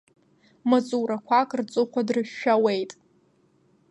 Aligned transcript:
Маҵуарқәак 0.69 1.49
рҵыхәа 1.59 2.01
дрышәшәауеит! 2.07 2.91